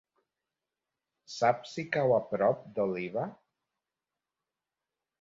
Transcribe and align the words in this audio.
Saps 1.33 1.75
si 1.77 1.87
cau 1.97 2.15
a 2.17 2.19
prop 2.33 2.67
d'Oliva? 2.79 3.31